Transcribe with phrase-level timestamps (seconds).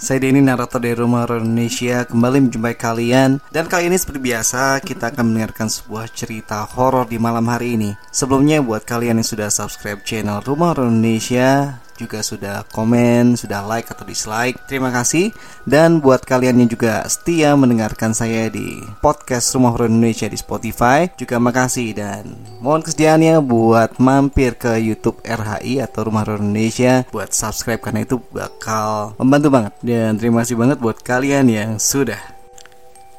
[0.00, 3.36] Saya Denny, narator dari Rumah Indonesia, kembali menjumpai kalian.
[3.52, 7.92] Dan kali ini seperti biasa, kita akan mendengarkan sebuah cerita horor di malam hari ini.
[8.08, 14.08] Sebelumnya, buat kalian yang sudah subscribe channel Rumah Indonesia, juga sudah komen, sudah like atau
[14.08, 14.56] dislike.
[14.64, 15.28] Terima kasih.
[15.68, 21.12] Dan buat kalian yang juga setia mendengarkan saya di podcast Rumah Horor Indonesia di Spotify,
[21.20, 22.32] juga makasih dan
[22.64, 28.16] mohon kesediaannya buat mampir ke YouTube RHI atau Rumah Horor Indonesia buat subscribe karena itu
[28.32, 29.72] bakal membantu banget.
[29.84, 32.40] Dan terima kasih banget buat kalian yang sudah.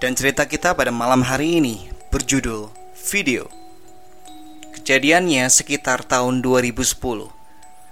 [0.00, 3.48] Dan cerita kita pada malam hari ini berjudul Video.
[4.76, 7.39] Kejadiannya sekitar tahun 2010.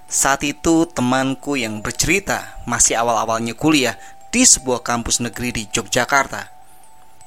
[0.08, 3.92] Saat itu temanku yang bercerita masih awal-awalnya kuliah
[4.32, 6.48] di sebuah kampus negeri di Yogyakarta.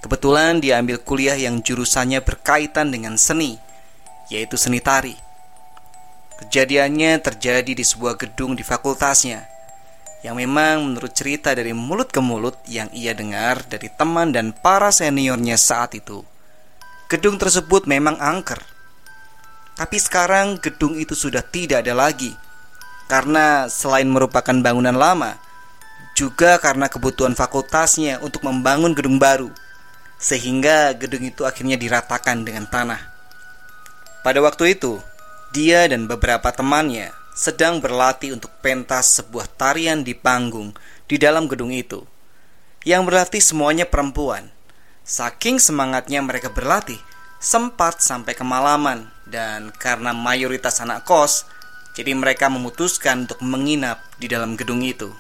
[0.02, 3.62] Kebetulan dia ambil kuliah yang jurusannya berkaitan dengan seni,
[4.34, 5.14] yaitu seni tari.
[6.42, 9.46] Kejadiannya terjadi di sebuah gedung di fakultasnya,
[10.26, 14.90] yang memang menurut cerita dari mulut ke mulut yang ia dengar dari teman dan para
[14.90, 16.26] seniornya saat itu.
[17.14, 18.58] Gedung tersebut memang angker,
[19.78, 22.34] tapi sekarang gedung itu sudah tidak ada lagi
[23.12, 25.36] karena selain merupakan bangunan lama,
[26.16, 29.52] juga karena kebutuhan fakultasnya untuk membangun gedung baru,
[30.16, 33.04] sehingga gedung itu akhirnya diratakan dengan tanah.
[34.24, 35.04] Pada waktu itu,
[35.52, 40.72] dia dan beberapa temannya sedang berlatih untuk pentas sebuah tarian di panggung
[41.04, 42.08] di dalam gedung itu,
[42.88, 44.48] yang berlatih semuanya perempuan.
[45.04, 47.02] Saking semangatnya mereka berlatih,
[47.44, 51.44] sempat sampai kemalaman, dan karena mayoritas anak kos,
[51.92, 55.12] jadi mereka memutuskan untuk menginap di dalam gedung itu.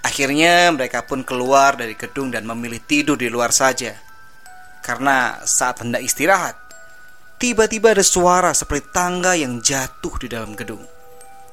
[0.00, 3.96] Akhirnya mereka pun keluar dari gedung dan memilih tidur di luar saja.
[4.80, 6.56] Karena saat hendak istirahat,
[7.36, 10.84] tiba-tiba ada suara seperti tangga yang jatuh di dalam gedung.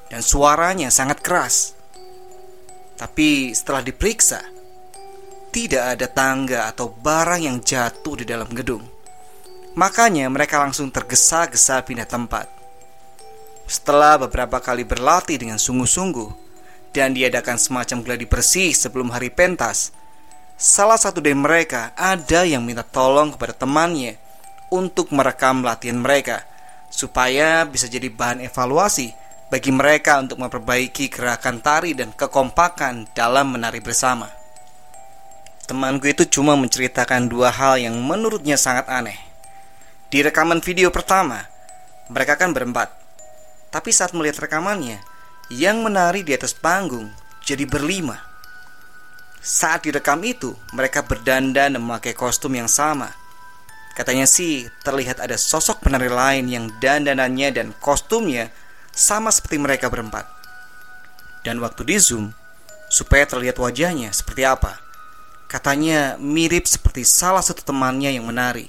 [0.08, 1.76] Dan suaranya sangat keras.
[2.96, 4.40] Tapi setelah diperiksa,
[5.52, 8.82] tidak ada tangga atau barang yang jatuh di dalam gedung.
[9.76, 12.57] Makanya mereka langsung tergesa-gesa pindah tempat.
[13.68, 16.32] Setelah beberapa kali berlatih dengan sungguh-sungguh
[16.96, 19.92] dan diadakan semacam gladi bersih sebelum hari pentas,
[20.56, 24.16] salah satu dari mereka ada yang minta tolong kepada temannya
[24.72, 26.48] untuk merekam latihan mereka
[26.88, 29.12] supaya bisa jadi bahan evaluasi
[29.52, 34.32] bagi mereka untuk memperbaiki gerakan tari dan kekompakan dalam menari bersama.
[35.68, 39.20] Temanku itu cuma menceritakan dua hal yang menurutnya sangat aneh.
[40.08, 41.44] Di rekaman video pertama,
[42.08, 42.97] mereka kan berempat
[43.68, 45.00] tapi saat melihat rekamannya,
[45.48, 47.08] yang menari di atas panggung
[47.44, 48.20] jadi berlima.
[49.40, 53.14] Saat direkam itu, mereka berdandan dan memakai kostum yang sama.
[53.96, 58.52] Katanya sih, terlihat ada sosok penari lain yang dandanannya dan kostumnya
[58.92, 60.28] sama seperti mereka berempat.
[61.46, 62.34] Dan waktu di zoom,
[62.92, 64.82] supaya terlihat wajahnya seperti apa,
[65.48, 68.68] katanya mirip seperti salah satu temannya yang menari.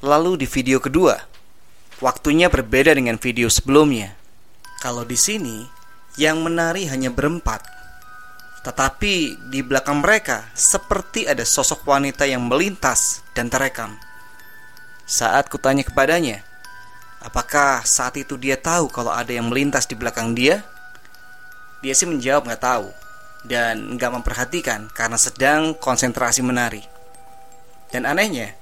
[0.00, 1.20] Lalu di video kedua,
[2.02, 4.18] Waktunya berbeda dengan video sebelumnya.
[4.82, 5.62] Kalau di sini,
[6.18, 7.62] yang menari hanya berempat.
[8.66, 13.94] Tetapi di belakang mereka seperti ada sosok wanita yang melintas dan terekam.
[15.06, 16.42] Saat kutanya kepadanya,
[17.22, 20.64] apakah saat itu dia tahu kalau ada yang melintas di belakang dia?
[21.84, 22.88] Dia sih menjawab nggak tahu
[23.44, 26.82] dan nggak memperhatikan karena sedang konsentrasi menari.
[27.92, 28.56] Dan anehnya,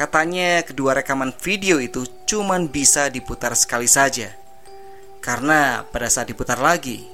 [0.00, 4.32] Katanya kedua rekaman video itu cuman bisa diputar sekali saja.
[5.20, 7.04] Karena pada saat diputar lagi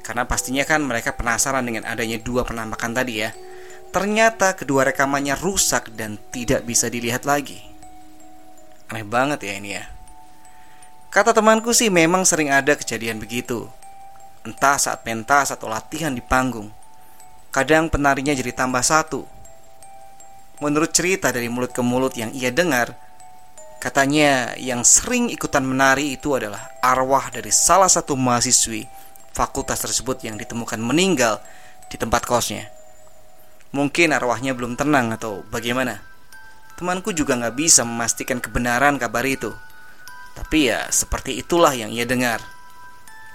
[0.00, 3.36] Karena pastinya kan mereka penasaran dengan adanya dua penampakan tadi ya
[3.92, 7.60] Ternyata kedua rekamannya rusak dan tidak bisa dilihat lagi.
[8.88, 9.84] Aneh banget ya ini ya.
[11.12, 13.68] Kata temanku sih memang sering ada kejadian begitu.
[14.48, 16.72] Entah saat pentas atau latihan di panggung.
[17.52, 19.28] Kadang penarinya jadi tambah satu.
[20.60, 22.92] Menurut cerita dari mulut ke mulut yang ia dengar,
[23.80, 28.84] katanya yang sering ikutan menari itu adalah arwah dari salah satu mahasiswi
[29.32, 31.40] fakultas tersebut yang ditemukan meninggal
[31.88, 32.68] di tempat kosnya.
[33.72, 36.04] Mungkin arwahnya belum tenang atau bagaimana.
[36.76, 39.50] Temanku juga nggak bisa memastikan kebenaran kabar itu.
[40.36, 42.44] Tapi ya seperti itulah yang ia dengar.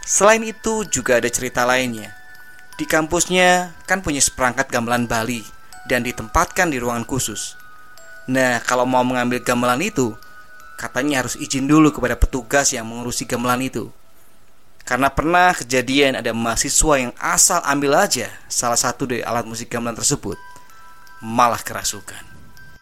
[0.05, 2.13] Selain itu juga ada cerita lainnya.
[2.77, 5.56] Di kampusnya kan punya seperangkat gamelan Bali
[5.87, 7.55] dan ditempatkan di ruangan khusus.
[8.27, 10.11] Nah, kalau mau mengambil gamelan itu,
[10.75, 13.87] katanya harus izin dulu kepada petugas yang mengurusi gamelan itu.
[14.83, 19.95] Karena pernah kejadian ada mahasiswa yang asal ambil aja salah satu dari alat musik gamelan
[19.95, 20.35] tersebut,
[21.23, 22.26] malah kerasukan.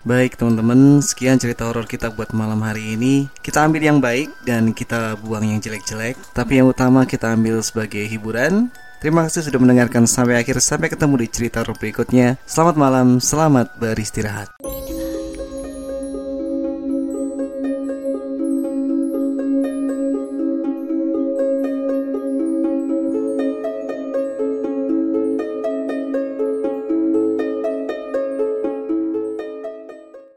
[0.05, 3.25] Baik teman-teman, sekian cerita horor kita buat malam hari ini.
[3.41, 6.13] Kita ambil yang baik dan kita buang yang jelek-jelek.
[6.29, 8.69] Tapi yang utama kita ambil sebagai hiburan.
[9.01, 10.61] Terima kasih sudah mendengarkan sampai akhir.
[10.61, 12.37] Sampai ketemu di cerita horor berikutnya.
[12.45, 14.53] Selamat malam, selamat beristirahat.